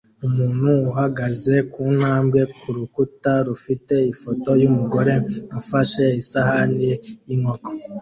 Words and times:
Umuntu 0.27 0.69
uhagaze 0.91 1.53
kuntambwe 1.71 2.41
kurukuta 2.59 3.33
rufite 3.47 3.95
ifoto 4.13 4.49
yumugore 4.61 5.15
ufashe 5.59 6.05
isahani 6.21 6.89
yinkoko 7.27 7.69